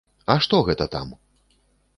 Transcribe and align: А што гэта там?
А 0.35 0.37
што 0.45 0.61
гэта 0.69 0.89
там? 0.97 1.13